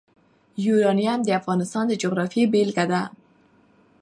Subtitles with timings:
[0.65, 3.01] یورانیم د افغانستان د جغرافیې بېلګه ده.